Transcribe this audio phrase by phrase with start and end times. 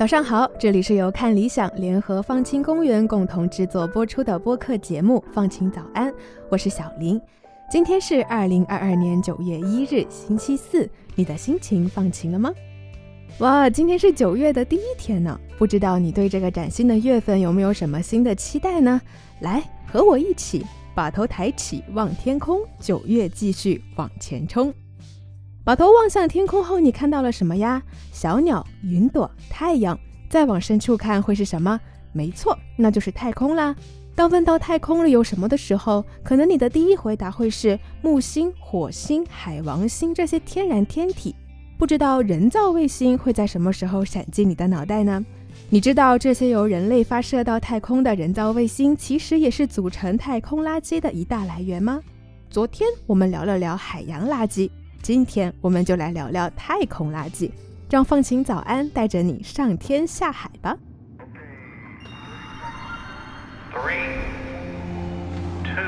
[0.00, 6.10] 早上好，这里是由看理想联合放晴公园共同制作播出的播客节目《放晴早安》，
[6.48, 7.20] 我是小林。
[7.70, 12.50] 今天是二零二二年九月一日，星期四，你的心情放晴了吗？
[13.40, 18.98] 哇，今天是九月的第一天呢，不知道你对这个崭新的月份有没有什么新的期待呢？
[19.40, 24.72] 来，和我一起把头抬起望天空，九月继续往前冲。
[25.62, 27.82] 把头望向天空后，你看到了什么呀？
[28.12, 29.98] 小鸟、云朵、太阳。
[30.28, 31.78] 再往深处看会是什么？
[32.12, 33.74] 没错，那就是太空啦。
[34.14, 41.34] 当问到太空里有什么的时候，可能你的第一回答会是木星、火星、海王星这些天然天体。
[41.78, 45.24] 不知道人造卫星会在什么时候闪进你的脑袋呢？
[45.68, 52.00] 你知道这些由人类发射到太空的人造卫星，其实也是组成太空垃圾的一大来源吗？
[52.50, 54.70] 昨天我们聊了聊海洋垃圾。
[55.02, 57.50] 今天我们就来聊聊太空垃圾，
[57.88, 60.76] 让凤晴早安带着你上天下海吧。
[63.72, 64.18] Three,
[65.64, 65.80] two.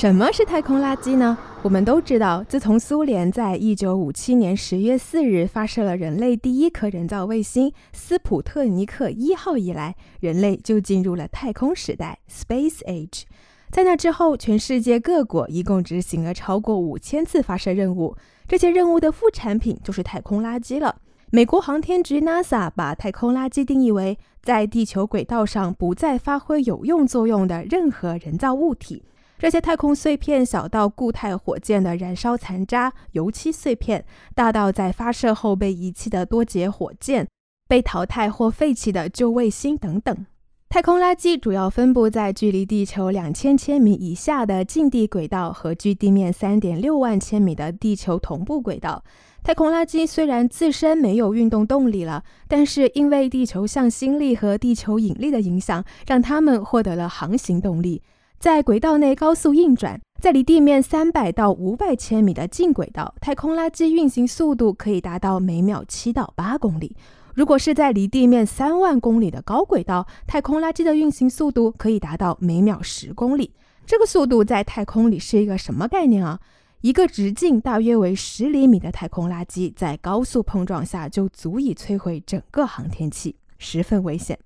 [0.00, 1.36] 什么是太空垃圾呢？
[1.60, 13.24] 我们都知道，自从苏联在一九五七年十月四日发射了人类第一颗人造卫星斯普特尼克一号以来，人类就进入了太空时代 （Space Age）。
[13.70, 18.16] 在那之后，全世界各国一共执行了超过五千次发射任务，
[18.48, 20.96] 这些任务的副产品就是太空垃圾了。
[21.30, 29.02] 美国航天局 NASA 把太空垃圾定义为在地球轨道上不再发挥有用作用的任何人造物体。
[29.40, 37.26] 这些太空碎片小到固态火箭的燃烧残渣、油漆碎片，大到在发射后被遗弃的多节火箭、
[37.66, 40.26] 被淘汰或废弃的旧卫星等等。
[40.68, 49.02] 太空垃圾主要分布在距离地球两千千米以下的近地轨道和距地面三点六万千米的地球同步轨道。
[49.42, 58.02] 太空垃圾虽然自身没有运动动力了，但是因为地球向心力和地球引力的影响，让它们获得了航行动力。
[58.40, 66.96] 在轨道内高速运转，在离地面三百到五百千米的近轨道，太空垃圾运行速度可以达到每秒七到八公里。
[67.34, 73.52] 如果是在离地面三万公里的高轨道，太空垃圾的运行速度可以达到每秒十公里。
[73.84, 76.40] 这个速度在太空里是一个什么概念啊？
[76.80, 84.38] 一个直径大约为十厘米的太空垃圾，在高速碰撞下就足以摧毁整个航天器，十分危险。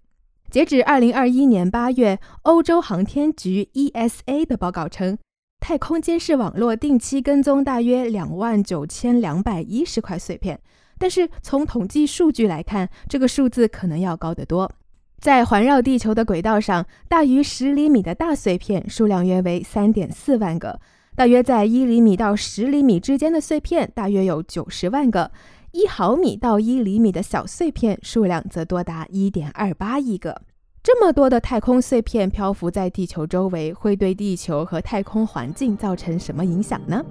[0.55, 5.19] 截止二零二一年八月，欧洲航天局 （ESA） 的报告称，
[5.59, 10.61] 太空监视网络定期跟踪大约两万九千两百一十块碎片。
[10.97, 14.71] 但是从统计数据来看，这个数字可能要高得多。
[15.19, 20.79] 在环绕地球的轨道上，大于十厘米的大碎片数量约为三点四万个；
[21.17, 25.33] 大约在一厘米到十厘米之间的碎片大约有九十万个。
[25.75, 30.41] 一毫米到一厘米的小碎片数量则多达一点二八亿个。
[30.85, 37.05] 这么多的太空碎片漂浮在地球周围，会对地球和太空环境造成什么影响呢？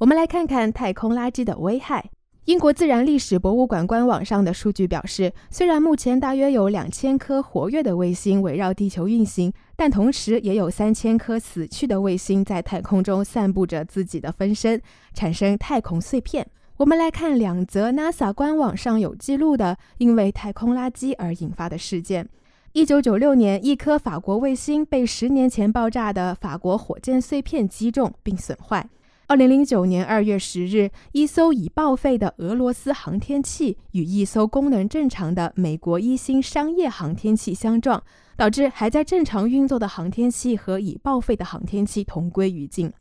[0.00, 2.10] 我们来看看太空垃圾的危害。
[2.46, 14.82] 英国自然历史博物馆官网上的数据表示，虽然目前大约有两千颗活跃的卫星围绕地球运行，但同时也有三千颗死去的卫星在太空中散布着自己的分身，
[15.14, 16.44] 产生太空碎片。
[16.78, 22.28] 我们来看两则 NASA 官网上有记录的因为太空垃圾而引发的事件。
[22.72, 28.88] 一九九六年，一颗法国卫星被十年前爆炸的法国火箭碎片击中并损坏。
[29.32, 38.04] 二零零九年二月十日，一艘已报废的俄罗斯航天器与一艘功能正常的美国一星商业航天器相撞，
[38.36, 42.92] 导致还在正常运作的航天器和已报废的航天器同归于尽。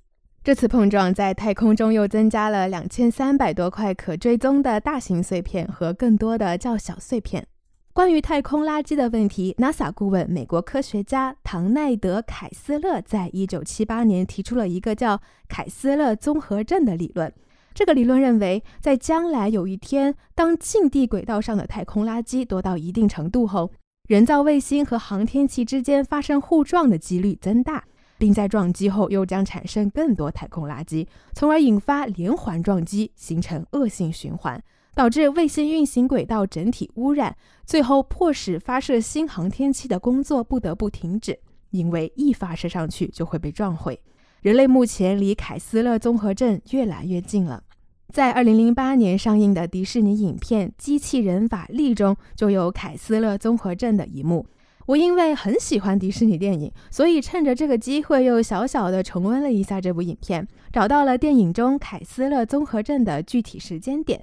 [0.42, 7.46] 这次碰撞在太空中又增加了两千三百多块可追踪的大型碎片和更多的较小碎片。
[7.94, 17.34] 关于太空垃圾的问题，NASA 顾问美国科学家唐奈德·凯斯勒在一九七八年提出了一个叫凯斯勒综合症的理论。
[17.74, 23.70] 这个理论认为，在将来有一天，当近地轨道上的太空垃圾多到一定程度后，
[24.08, 27.84] 人造卫星和航天器之间发生互撞的几率增大，
[28.18, 34.64] 并在撞击后又将产生更多太空垃圾，从而引发连环撞击，形成恶性循环。
[34.94, 37.36] 导致卫星运行轨道整体污染，
[37.66, 41.40] 最后迫使发射新航天器的工作不得不停止，
[41.70, 44.00] 因为一发射上去就会被撞毁。
[44.42, 47.64] 人类目前离凯斯勒综合症越来越近了。
[48.12, 54.46] 在2008年上映的迪士尼影片《机器人瓦力》中，就有凯斯勒综合症的一幕。
[54.88, 64.22] 我因为很喜欢迪士尼电影，所以趁着这个机会又小小的重温了一下这部影片，找到了电影中凯斯勒综合症的具体时间点。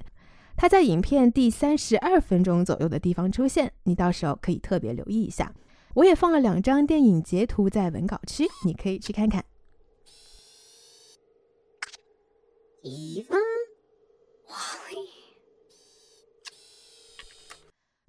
[0.61, 5.53] 它在影片第三十二分钟左右的地方出现，你到时候可以特别留意一下。
[5.93, 9.45] 我也放了两张电影截图在文稿区，你可以去看看。
[12.83, 13.39] 一分。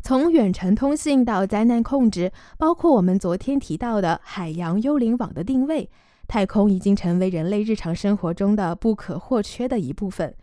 [0.02, 5.88] 从远程通信到灾难控制，包括我们昨天提到的海洋幽灵网的定位，
[6.26, 10.34] 太空已经成为人类日常生活中的不可或缺的一部分。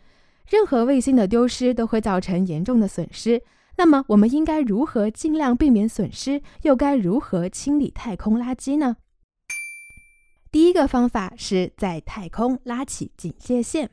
[0.50, 3.42] 任何卫星的丢失都会造成严重的损失。
[3.76, 6.42] 那么，我们应该如何尽量避免损失？
[6.64, 8.98] 又该如何清理太空垃圾呢？
[10.50, 13.90] 第一个方法是在太空拉起警戒线。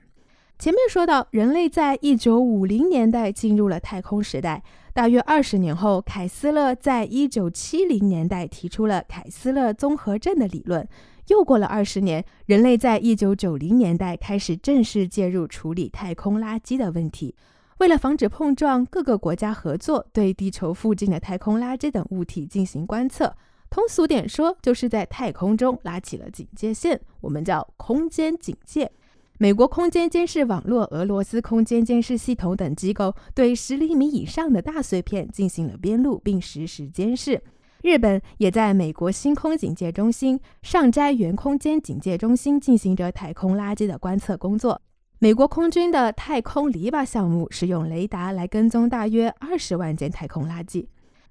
[0.58, 4.62] 前面说到，人类在一九五零年代进入了太空时代。
[4.94, 10.88] 大约二十年后，凯斯勒在一九七零年代提出了凯斯勒综合症的理论。
[11.28, 17.34] 又过了二十年，人类在一九九零年代开始正式介入处理太空垃圾的问题。
[17.78, 23.34] 为了防止碰撞，各个国家合作对地球附近的太空垃圾等物体进行观测。
[23.70, 28.92] 通俗点说，就是在太空中拉起了警戒线，我们叫空间警戒。
[29.38, 37.42] 美国空间监视网络、俄罗斯空间监视系统等机构对十厘米以上的大碎片进行了编录并实时监视。
[37.84, 44.80] 日本也在美国星空警戒中心、上斋原空间警戒中心进行着太空垃圾的观测工作。
[45.18, 50.86] 美国空军的太空篱笆项目使用雷达来跟踪大约二十万件太空垃圾。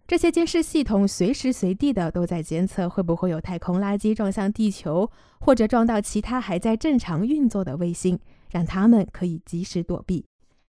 [0.06, 5.10] 这些监视系统随时随地的都在监测会不会有太空垃圾撞向地球，
[5.40, 8.20] 或者撞到其他还在正常运作的卫星，
[8.52, 10.24] 让他们可以及时躲避。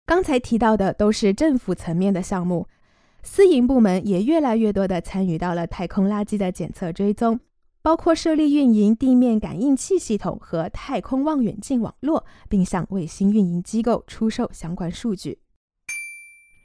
[0.07, 2.69] 刚才提到的都是政府层面的项目，
[3.25, 7.41] 私营部门也越来越多地参与到了太空垃圾的检测追踪，
[7.81, 15.39] 包括设立运营地面感应器系统和太空望远镜网络，并向卫星运营机构出售相关数据。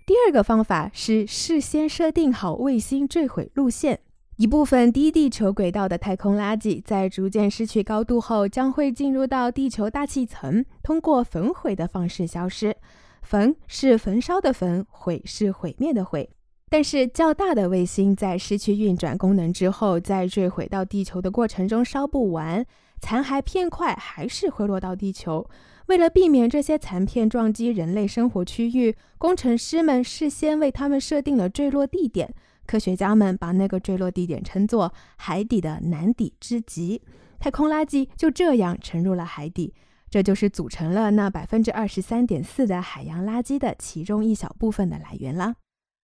[0.05, 3.99] 第二个方法是事先设定好卫星坠毁路线。
[4.37, 12.75] 一部分低地球轨道的太空垃圾在逐渐失去高度后，将会进入到地球大气层，通过焚毁的方式消失。
[13.23, 16.29] 焚是焚烧的焚，毁是毁灭的毁。
[16.69, 22.65] 但是较大的卫星在失去运转功能之后，在坠毁到地球的过程中烧不完，
[22.99, 25.49] 残骸片块还是会落到地球。
[25.85, 32.33] 为了避免这些残片撞击人类生活区域，工程师们事先为他们设定了坠落地点。
[32.65, 37.01] 科学家们把那个坠落地点称作“海底的难抵之极”。
[37.39, 39.73] 太空垃圾就这样沉入了海底，
[40.09, 45.53] 这就是组成了那百分之二十三点四的海洋垃圾的其中一小部分的来源了。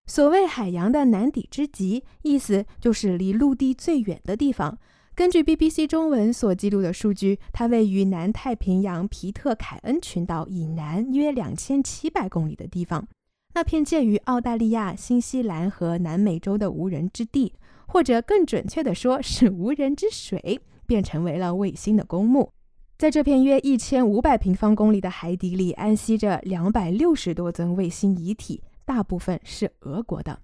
[0.06, 4.78] 所谓“海洋的南底之极”，意思就是离陆地最远的地方。
[5.14, 13.06] 根据 BBC 中文所记录的数据，它位于南太平洋皮特凯恩群岛以南约两千七百公里的地方。
[13.54, 17.54] 那片介于澳大利亚、新西兰和南美洲的无人之地，
[17.86, 22.50] 或者更准确地说是无人之水，便成为了卫星的公墓。
[22.98, 30.40] 在这片约一千五百平方公里的海底里，安息着两百六十多尊卫星遗体，大部分是俄国的。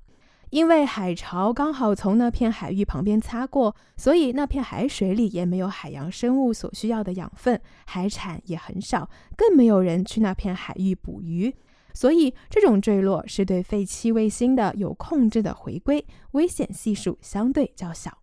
[0.51, 11.55] 因为海潮刚好从那片海域旁边擦过，所以那片海水里也没有海洋生物所需要的养分，海产也很少，更没有人去那片海域捕鱼。
[11.95, 18.19] 所以这种坠落是对废弃卫星的有控制的回归，危险系数相对较小。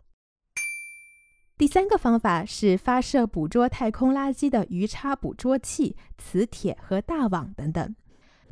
[1.57, 7.95] 第三个方法是发射捕捉太空垃圾的鱼叉捕捉器、磁铁和大网等等。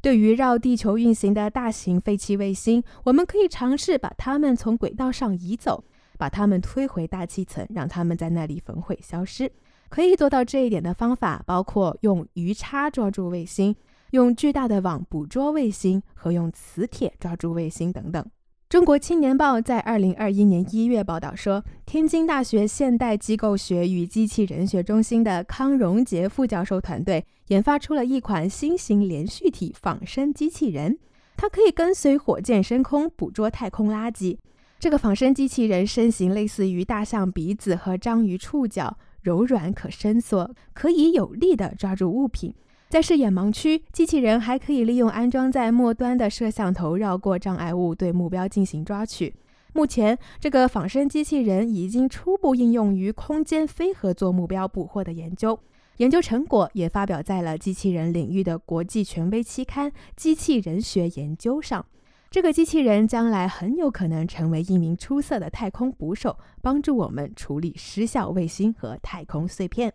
[0.06, 5.84] 对于绕地球运行的大型废弃卫星，我们可以尝试把它们从轨道上移走，
[6.16, 9.52] 把它们推回大气层，让它们在那里焚毁消失。
[9.90, 13.76] 可以做到这一点的方法包括用鱼叉抓住卫星、
[14.12, 18.24] 用巨大的网捕捉卫星和用磁铁抓住卫星等等。
[18.68, 30.98] 中国青年报在二零二一年一月报道说，天津大学现代机构学与机器人学中心的康荣杰副教授团队研发出了一款新型连续体仿生机器人，
[31.38, 34.36] 它可以跟随火箭升空，捕捉太空垃圾。
[34.80, 42.52] 这个仿生机器人身形类似于大象鼻子和章鱼触角，柔软可伸缩，可以有力地抓住物品。
[42.88, 49.34] 在视野盲区，机器人还可以利用安装在末端的摄像头绕过障碍物，对目标进行抓取。
[49.74, 55.60] 目前，这个仿生机器人已经初步应用于空间非合作目标捕获的研究，
[55.98, 61.86] 研究成果也发表在了机器人领域的国际权威期刊《机器人学研究》上。
[62.32, 69.92] 这个机器人将来很有可能成为一名出色的太空捕手，帮助我们处理失效卫星和太空碎片。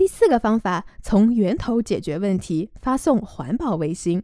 [0.00, 4.22] 第四个方法，从源头解决问题，发送环保卫星。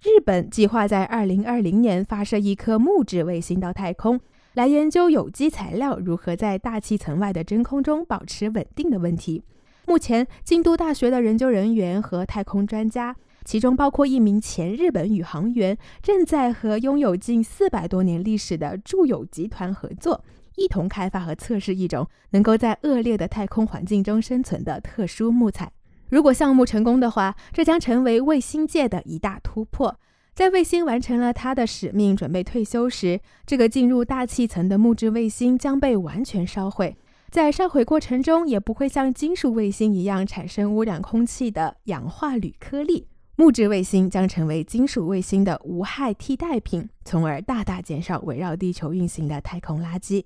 [0.00, 4.20] 日本计划在二零二零年发射一颗木质卫星到太空，
[4.54, 9.42] 来研究有机材料如何在大气层外的真空中保持稳定的问题。
[9.84, 20.24] 目前，京都大学的研究人员和太空专家，其中包括一名前日本宇航员，正在和拥有近四百多年历史的住友集团合作，
[20.56, 25.70] 一同开发和测试一种能够在恶劣的太空环境中生存的特殊木材。
[26.08, 29.98] 如果项目成功的话，这将成为卫星界的一大突破。
[30.34, 36.96] 在卫星完成了它的使命，准备退休时，这个进入大气层的木质卫星将被完全烧毁。
[37.30, 43.08] 在烧毁过程中，也不会像金属卫星一样产生污染空气的氧化铝颗粒。
[43.36, 50.24] 木质卫星将成为金属卫星的无害替代品，从而大大减少围绕地球运行的太空垃圾。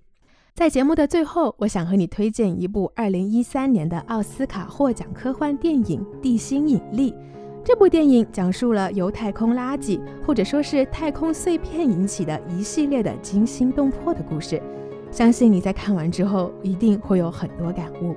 [0.54, 7.12] 在节目的最后，我想和你推荐一部2013年的奥斯卡获奖科幻电影《地心引力》。
[7.64, 14.60] 这部电影讲述了由太空垃圾或者说是太空碎片引起的一系列的惊心动魄的故事。
[15.10, 18.14] 相信你在看完之后一定会有很多感悟。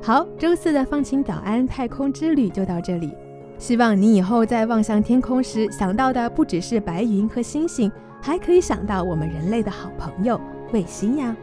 [0.00, 3.12] 好，周四的放晴早安太空之旅就到这里。
[3.58, 10.40] 希望你以后在望向天空时想到的不只是白云和星星，还可以想到我们人类的好朋友
[10.72, 11.36] 卫星呀。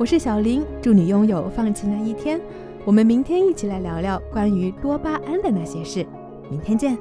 [0.00, 2.40] 我是小林，祝你拥有放晴的一天。
[2.86, 6.06] 我们明天一起来聊聊关于多巴胺的那些事。
[6.48, 6.96] 明天见。